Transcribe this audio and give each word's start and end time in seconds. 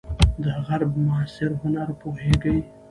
د 0.43 0.45
غرب 0.65 0.91
معاصر 1.05 1.51
هنر 1.61 1.89
پوهیږئ؟ 2.01 2.57